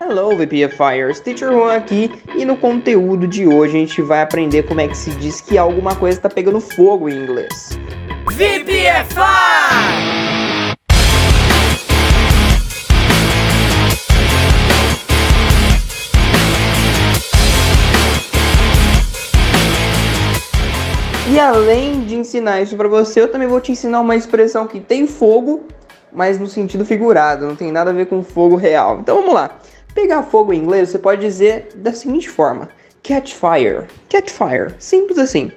Hello 0.00 0.34
VPFires, 0.36 1.20
Teacher 1.20 1.52
Juan 1.52 1.76
aqui 1.76 2.10
e 2.34 2.44
no 2.44 2.56
conteúdo 2.56 3.26
de 3.28 3.46
hoje 3.46 3.76
a 3.76 3.80
gente 3.80 4.00
vai 4.00 4.22
aprender 4.22 4.62
como 4.62 4.80
é 4.80 4.88
que 4.88 4.96
se 4.96 5.10
diz 5.10 5.40
que 5.40 5.58
alguma 5.58 5.94
coisa 5.94 6.18
está 6.18 6.30
pegando 6.30 6.60
fogo 6.60 7.08
em 7.08 7.14
inglês. 7.14 7.78
VPFI! 8.32 10.08
E 21.30 21.38
além 21.38 22.04
de 22.04 22.14
ensinar 22.14 22.62
isso 22.62 22.74
para 22.74 22.88
você, 22.88 23.20
eu 23.20 23.30
também 23.30 23.46
vou 23.46 23.60
te 23.60 23.70
ensinar 23.70 24.00
uma 24.00 24.16
expressão 24.16 24.66
que 24.66 24.80
tem 24.80 25.06
fogo, 25.06 25.68
mas 26.12 26.38
no 26.38 26.46
sentido 26.46 26.84
figurado, 26.84 27.46
não 27.46 27.56
tem 27.56 27.72
nada 27.72 27.90
a 27.90 27.94
ver 27.94 28.06
com 28.06 28.22
fogo 28.22 28.56
real. 28.56 28.98
Então 29.00 29.16
vamos 29.16 29.34
lá. 29.34 29.58
Pegar 29.94 30.22
fogo 30.22 30.52
em 30.52 30.58
inglês, 30.58 30.90
você 30.90 30.98
pode 30.98 31.20
dizer 31.20 31.68
da 31.74 31.92
seguinte 31.92 32.28
forma: 32.28 32.68
catch 33.02 33.34
fire. 33.34 33.86
Catch 34.08 34.30
fire. 34.30 34.74
Simples 34.78 35.18
assim. 35.18 35.50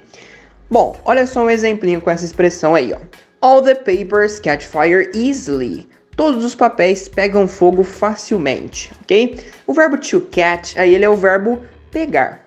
Bom, 0.70 0.96
olha 1.04 1.26
só 1.26 1.44
um 1.44 1.50
exemplinho 1.50 2.00
com 2.00 2.10
essa 2.10 2.24
expressão 2.24 2.74
aí, 2.74 2.92
ó. 2.92 2.98
All 3.40 3.60
the 3.60 3.74
papers 3.74 4.40
catch 4.40 4.64
fire 4.64 5.10
easily. 5.14 5.88
Todos 6.16 6.44
os 6.44 6.54
papéis 6.54 7.08
pegam 7.08 7.48
fogo 7.48 7.82
facilmente, 7.82 8.92
ok? 9.02 9.38
O 9.66 9.72
verbo 9.72 9.96
to 9.96 10.20
catch, 10.30 10.76
aí 10.76 10.94
ele 10.94 11.04
é 11.04 11.08
o 11.08 11.16
verbo 11.16 11.62
pegar 11.90 12.42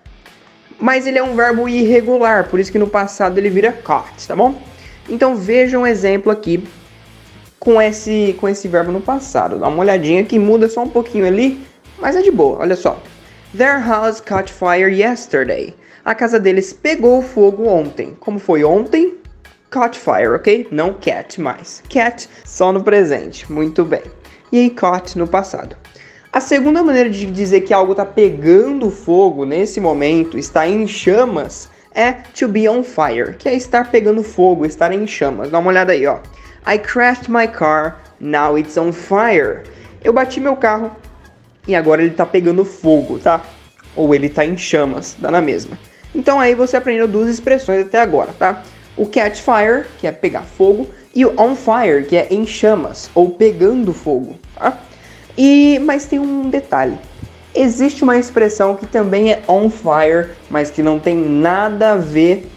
mas 0.79 1.07
ele 1.07 1.17
é 1.17 1.23
um 1.23 1.35
verbo 1.35 1.67
irregular, 1.67 2.47
por 2.49 2.59
isso 2.59 2.71
que 2.71 2.79
no 2.79 2.87
passado 2.87 3.37
ele 3.37 3.49
vira 3.49 3.71
caught, 3.71 4.27
tá 4.27 4.35
bom? 4.35 4.61
Então 5.07 5.35
veja 5.35 5.77
um 5.77 5.85
exemplo 5.85 6.31
aqui 6.31 6.67
com 7.65 7.81
esse, 7.81 8.37
com 8.39 8.47
esse 8.47 8.67
verbo 8.67 8.91
no 8.91 9.01
passado. 9.01 9.57
Dá 9.57 9.67
uma 9.67 9.79
olhadinha 9.79 10.23
que 10.23 10.37
muda 10.37 10.69
só 10.69 10.83
um 10.83 10.89
pouquinho 10.89 11.25
ali, 11.25 11.65
mas 11.99 12.15
é 12.15 12.21
de 12.21 12.29
boa, 12.29 12.59
olha 12.59 12.75
só. 12.75 13.01
Their 13.57 13.83
house 13.83 14.21
caught 14.21 14.53
fire 14.53 14.93
yesterday. 14.93 15.73
A 16.05 16.13
casa 16.13 16.39
deles 16.39 16.71
pegou 16.71 17.23
fogo 17.23 17.67
ontem. 17.67 18.15
Como 18.19 18.37
foi 18.37 18.63
ontem? 18.63 19.15
Caught 19.71 19.97
fire, 19.97 20.27
ok? 20.27 20.67
Não 20.69 20.93
cat 20.93 21.41
mais. 21.41 21.81
Cat 21.89 22.29
só 22.45 22.71
no 22.71 22.83
presente. 22.83 23.51
Muito 23.51 23.83
bem. 23.83 24.03
E 24.51 24.59
aí 24.59 24.69
caught 24.69 25.17
no 25.17 25.27
passado. 25.27 25.75
A 26.31 26.39
segunda 26.39 26.83
maneira 26.83 27.09
de 27.09 27.25
dizer 27.25 27.61
que 27.61 27.73
algo 27.73 27.93
está 27.93 28.05
pegando 28.05 28.91
fogo 28.91 29.43
nesse 29.43 29.79
momento, 29.79 30.37
está 30.37 30.67
em 30.67 30.85
chamas, 30.85 31.69
é 31.95 32.11
to 32.11 32.47
be 32.47 32.69
on 32.69 32.83
fire, 32.83 33.35
que 33.37 33.49
é 33.49 33.55
estar 33.55 33.89
pegando 33.89 34.21
fogo, 34.21 34.65
estar 34.65 34.91
em 34.91 35.07
chamas. 35.07 35.49
Dá 35.49 35.57
uma 35.57 35.69
olhada 35.69 35.93
aí, 35.93 36.05
ó. 36.05 36.19
I 36.67 36.79
crashed 36.79 37.29
my 37.29 37.45
car, 37.45 37.97
now 38.19 38.57
it's 38.57 38.75
on 38.75 38.91
fire. 38.91 39.63
Eu 40.03 40.11
bati 40.11 40.39
meu 40.39 40.55
carro 40.55 40.91
e 41.67 41.75
agora 41.75 42.01
ele 42.01 42.11
está 42.11 42.25
pegando 42.25 42.65
fogo, 42.65 43.19
tá? 43.19 43.41
Ou 43.95 44.15
ele 44.15 44.27
está 44.27 44.43
em 44.43 44.57
chamas, 44.57 45.15
dá 45.19 45.29
na 45.29 45.41
mesma. 45.41 45.77
Então 46.13 46.39
aí 46.39 46.55
você 46.55 46.77
aprendeu 46.77 47.07
duas 47.07 47.29
expressões 47.29 47.85
até 47.85 48.01
agora, 48.01 48.33
tá? 48.33 48.63
O 48.97 49.05
catch 49.05 49.41
fire, 49.41 49.85
que 49.99 50.07
é 50.07 50.11
pegar 50.11 50.41
fogo, 50.41 50.89
e 51.13 51.23
o 51.23 51.39
on 51.39 51.55
fire, 51.55 52.05
que 52.05 52.17
é 52.17 52.27
em 52.31 52.47
chamas 52.47 53.11
ou 53.13 53.31
pegando 53.31 53.93
fogo, 53.93 54.35
tá? 54.55 54.79
E 55.37 55.77
mas 55.79 56.05
tem 56.05 56.17
um 56.17 56.49
detalhe. 56.49 56.97
Existe 57.53 58.03
uma 58.03 58.17
expressão 58.17 58.75
que 58.75 58.87
também 58.87 59.31
é 59.31 59.43
on 59.47 59.69
fire, 59.69 60.31
mas 60.49 60.71
que 60.71 60.81
não 60.81 60.99
tem 60.99 61.15
nada 61.15 61.93
a 61.93 61.95
ver 61.95 62.51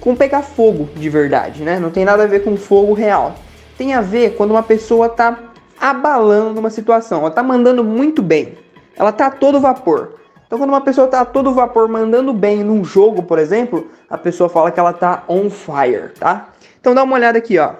com 0.00 0.14
pegar 0.14 0.42
fogo 0.42 0.88
de 0.94 1.08
verdade, 1.08 1.62
né? 1.62 1.78
Não 1.78 1.90
tem 1.90 2.04
nada 2.04 2.24
a 2.24 2.26
ver 2.26 2.44
com 2.44 2.56
fogo 2.56 2.92
real. 2.92 3.34
Tem 3.76 3.94
a 3.94 4.00
ver 4.00 4.34
quando 4.36 4.50
uma 4.50 4.62
pessoa 4.62 5.08
tá 5.08 5.38
abalando 5.80 6.58
uma 6.58 6.70
situação, 6.70 7.20
ela 7.20 7.30
tá 7.30 7.42
mandando 7.42 7.84
muito 7.84 8.22
bem. 8.22 8.58
Ela 8.96 9.12
tá 9.12 9.26
a 9.26 9.30
todo 9.30 9.60
vapor. 9.60 10.14
Então 10.46 10.58
quando 10.58 10.70
uma 10.70 10.80
pessoa 10.80 11.06
tá 11.06 11.20
a 11.20 11.24
todo 11.24 11.52
vapor 11.52 11.88
mandando 11.88 12.32
bem 12.32 12.64
num 12.64 12.82
jogo, 12.82 13.22
por 13.22 13.38
exemplo, 13.38 13.88
a 14.08 14.16
pessoa 14.16 14.48
fala 14.48 14.70
que 14.70 14.80
ela 14.80 14.92
tá 14.92 15.22
on 15.28 15.50
fire, 15.50 16.08
tá? 16.18 16.48
Então 16.80 16.94
dá 16.94 17.02
uma 17.02 17.14
olhada 17.14 17.38
aqui, 17.38 17.58
ó, 17.58 17.72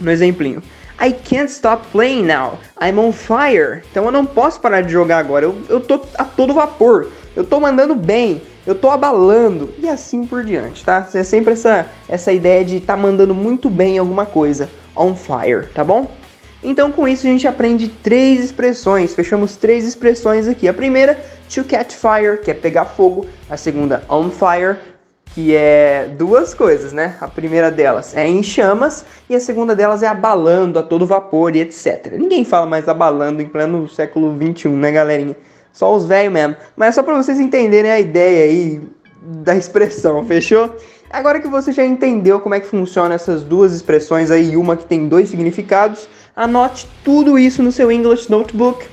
no 0.00 0.10
exemplinho. 0.10 0.62
I 0.98 1.12
can't 1.12 1.50
stop 1.50 1.86
playing 1.92 2.24
now. 2.24 2.58
I'm 2.80 2.98
on 2.98 3.12
fire. 3.12 3.82
Então 3.90 4.06
eu 4.06 4.12
não 4.12 4.24
posso 4.24 4.58
parar 4.60 4.80
de 4.80 4.90
jogar 4.90 5.18
agora. 5.18 5.44
Eu, 5.44 5.54
eu 5.68 5.80
tô 5.80 6.00
a 6.16 6.24
todo 6.24 6.54
vapor. 6.54 7.08
Eu 7.36 7.44
tô 7.44 7.60
mandando 7.60 7.94
bem. 7.94 8.40
Eu 8.66 8.74
tô 8.74 8.90
abalando. 8.90 9.72
E 9.78 9.86
assim 9.86 10.26
por 10.26 10.42
diante, 10.42 10.82
tá? 10.82 11.06
É 11.14 11.22
sempre 11.22 11.52
essa, 11.52 11.86
essa 12.08 12.32
ideia 12.32 12.64
de 12.64 12.80
tá 12.80 12.96
mandando 12.96 13.34
muito 13.34 13.68
bem 13.68 13.98
alguma 13.98 14.24
coisa. 14.24 14.70
On 14.96 15.14
fire, 15.14 15.66
tá 15.74 15.84
bom? 15.84 16.10
Então 16.64 16.90
com 16.90 17.06
isso 17.06 17.26
a 17.26 17.30
gente 17.30 17.46
aprende 17.46 17.88
três 17.88 18.42
expressões. 18.42 19.14
Fechamos 19.14 19.56
três 19.56 19.86
expressões 19.86 20.48
aqui. 20.48 20.66
A 20.66 20.74
primeira, 20.74 21.20
to 21.54 21.62
catch 21.62 21.92
fire, 21.92 22.40
que 22.42 22.50
é 22.50 22.54
pegar 22.54 22.86
fogo. 22.86 23.26
A 23.50 23.58
segunda, 23.58 24.02
on 24.08 24.30
fire, 24.30 24.78
que 25.34 25.54
é 25.54 26.08
duas 26.16 26.54
coisas, 26.54 26.94
né? 26.94 27.16
A 27.20 27.28
primeira 27.28 27.70
delas 27.70 28.16
é 28.16 28.26
em 28.26 28.42
chamas 28.42 29.04
e 29.28 29.36
a 29.36 29.40
segunda 29.40 29.76
delas 29.76 30.02
é 30.02 30.06
abalando 30.06 30.78
a 30.78 30.82
todo 30.82 31.04
vapor 31.04 31.54
e 31.54 31.60
etc. 31.60 32.14
Ninguém 32.18 32.42
fala 32.42 32.64
mais 32.64 32.88
abalando 32.88 33.42
em 33.42 33.46
pleno 33.46 33.86
século 33.86 34.34
21, 34.34 34.74
né, 34.74 34.90
galerinha? 34.90 35.36
Só 35.76 35.94
os 35.94 36.06
velhos 36.06 36.32
mesmo. 36.32 36.56
Mas 36.74 36.94
só 36.94 37.02
para 37.02 37.14
vocês 37.14 37.38
entenderem 37.38 37.90
a 37.90 38.00
ideia 38.00 38.44
aí 38.44 38.80
da 39.44 39.54
expressão, 39.54 40.24
fechou? 40.24 40.74
Agora 41.10 41.38
que 41.38 41.46
você 41.48 41.70
já 41.70 41.84
entendeu 41.84 42.40
como 42.40 42.54
é 42.54 42.60
que 42.60 42.66
funciona 42.66 43.14
essas 43.14 43.42
duas 43.42 43.74
expressões 43.74 44.30
aí, 44.30 44.56
uma 44.56 44.74
que 44.74 44.86
tem 44.86 45.06
dois 45.06 45.28
significados, 45.28 46.08
anote 46.34 46.88
tudo 47.04 47.38
isso 47.38 47.62
no 47.62 47.70
seu 47.70 47.92
English 47.92 48.30
Notebook 48.30 48.86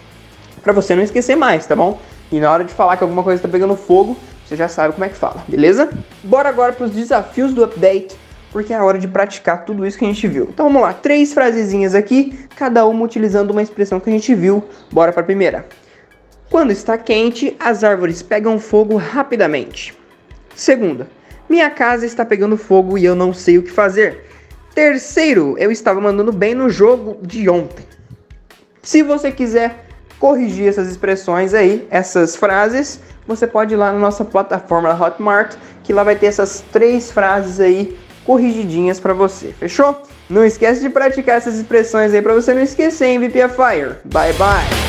para 0.61 0.73
você 0.73 0.93
não 0.93 1.01
esquecer 1.01 1.37
mais, 1.37 1.65
tá 1.65 1.73
bom? 1.73 2.01
E 2.29 2.37
na 2.37 2.51
hora 2.51 2.65
de 2.65 2.73
falar 2.73 2.97
que 2.97 3.03
alguma 3.03 3.23
coisa 3.23 3.37
está 3.37 3.47
pegando 3.47 3.77
fogo, 3.77 4.17
você 4.45 4.57
já 4.57 4.67
sabe 4.67 4.93
como 4.93 5.05
é 5.05 5.09
que 5.09 5.15
fala, 5.15 5.41
beleza? 5.47 5.89
Bora 6.21 6.49
agora 6.49 6.73
para 6.73 6.85
os 6.85 6.91
desafios 6.91 7.53
do 7.53 7.63
update, 7.63 8.13
porque 8.51 8.73
é 8.73 8.75
a 8.75 8.83
hora 8.83 8.99
de 8.99 9.07
praticar 9.07 9.63
tudo 9.63 9.85
isso 9.85 9.97
que 9.97 10.03
a 10.03 10.07
gente 10.09 10.27
viu. 10.27 10.49
Então 10.53 10.65
vamos 10.65 10.81
lá, 10.81 10.91
três 10.91 11.33
frasezinhas 11.33 11.95
aqui, 11.95 12.37
cada 12.57 12.85
uma 12.85 13.05
utilizando 13.05 13.51
uma 13.51 13.61
expressão 13.61 14.01
que 14.01 14.09
a 14.09 14.13
gente 14.13 14.35
viu. 14.35 14.61
Bora 14.91 15.13
para 15.13 15.21
a 15.21 15.25
primeira. 15.25 15.65
Quando 16.53 16.69
está 16.69 16.99
quente, 16.99 17.57
as 17.59 17.83
árvores 17.83 18.21
pegam 18.21 18.59
fogo 18.59 18.95
rapidamente. 18.95 19.97
Segunda, 20.55 21.07
minha 21.49 21.67
casa 21.71 22.05
está 22.05 22.23
pegando 22.23 22.57
fogo 22.57 22.95
e 22.95 23.03
eu 23.03 23.15
não 23.15 23.33
sei 23.33 23.57
o 23.57 23.63
que 23.63 23.71
fazer. 23.71 24.27
Terceiro, 24.75 25.55
eu 25.57 25.71
estava 25.71 25.99
mandando 25.99 26.31
bem 26.31 26.53
no 26.53 26.69
jogo 26.69 27.17
de 27.23 27.49
ontem. 27.49 27.83
Se 28.83 29.01
você 29.01 29.31
quiser 29.31 29.87
corrigir 30.19 30.67
essas 30.67 30.87
expressões 30.89 31.55
aí, 31.55 31.87
essas 31.89 32.35
frases, 32.35 32.99
você 33.25 33.47
pode 33.47 33.73
ir 33.73 33.77
lá 33.77 33.91
na 33.91 33.97
nossa 33.97 34.23
plataforma 34.23 34.93
Hotmart, 34.93 35.55
que 35.83 35.91
lá 35.91 36.03
vai 36.03 36.15
ter 36.15 36.27
essas 36.27 36.63
três 36.71 37.11
frases 37.11 37.59
aí 37.59 37.97
corrigidinhas 38.23 38.99
para 38.99 39.15
você, 39.15 39.47
fechou? 39.53 40.03
Não 40.29 40.45
esquece 40.45 40.81
de 40.81 40.89
praticar 40.91 41.37
essas 41.37 41.55
expressões 41.55 42.13
aí 42.13 42.21
para 42.21 42.35
você 42.35 42.53
não 42.53 42.61
esquecer, 42.61 43.07
hein, 43.07 43.17
VPFire. 43.17 43.95
Bye 44.05 44.33
bye! 44.33 44.82